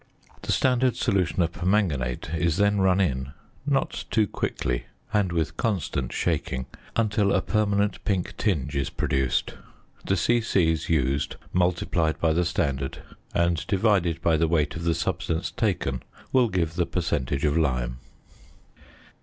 The 0.41 0.51
standard 0.51 0.95
solution 0.95 1.43
of 1.43 1.51
"permanganate" 1.51 2.33
is 2.35 2.57
then 2.57 2.81
run 2.81 2.99
in, 2.99 3.33
(not 3.67 4.05
too 4.09 4.25
quickly, 4.25 4.85
and 5.13 5.31
with 5.31 5.57
constant 5.57 6.11
shaking) 6.11 6.65
until 6.95 7.31
a 7.31 7.39
permanent 7.39 8.03
pink 8.03 8.35
tinge 8.35 8.75
is 8.75 8.89
produced. 8.89 9.53
The 10.03 10.17
c.c. 10.17 10.59
used 10.87 11.35
multiplied 11.53 12.19
by 12.19 12.33
the 12.33 12.45
standard, 12.45 13.03
and 13.35 13.63
divided 13.67 14.23
by 14.23 14.37
the 14.37 14.47
weight 14.47 14.75
of 14.75 14.85
the 14.85 14.95
substance 14.95 15.51
taken, 15.51 16.01
will 16.33 16.49
give 16.49 16.77
the 16.77 16.87
percentage 16.87 17.45
of 17.45 17.55
lime. 17.55 17.99